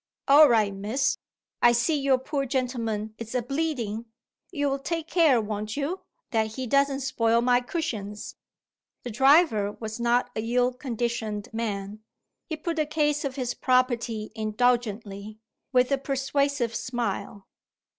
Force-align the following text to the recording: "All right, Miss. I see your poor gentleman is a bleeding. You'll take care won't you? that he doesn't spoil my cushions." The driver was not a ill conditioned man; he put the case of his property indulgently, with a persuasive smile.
"All 0.27 0.49
right, 0.49 0.73
Miss. 0.73 1.19
I 1.61 1.73
see 1.73 1.93
your 1.95 2.17
poor 2.17 2.47
gentleman 2.47 3.13
is 3.19 3.35
a 3.35 3.43
bleeding. 3.43 4.05
You'll 4.49 4.79
take 4.79 5.07
care 5.07 5.39
won't 5.39 5.77
you? 5.77 5.99
that 6.31 6.55
he 6.55 6.65
doesn't 6.65 7.01
spoil 7.01 7.39
my 7.41 7.59
cushions." 7.61 8.35
The 9.03 9.11
driver 9.11 9.73
was 9.73 9.99
not 9.99 10.31
a 10.35 10.39
ill 10.41 10.73
conditioned 10.73 11.49
man; 11.53 11.99
he 12.47 12.57
put 12.57 12.77
the 12.77 12.87
case 12.87 13.23
of 13.23 13.35
his 13.35 13.53
property 13.53 14.31
indulgently, 14.33 15.37
with 15.71 15.91
a 15.91 15.99
persuasive 15.99 16.73
smile. 16.73 17.45